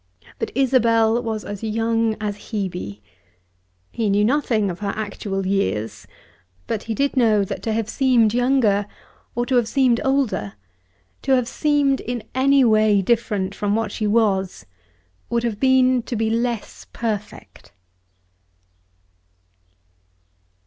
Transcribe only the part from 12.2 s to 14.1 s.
any way different from what she